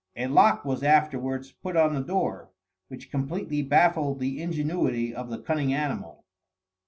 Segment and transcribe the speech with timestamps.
[0.15, 2.49] A lock was afterwards put on the door,
[2.87, 6.25] which completely baffled the ingenuity of the cunning animal.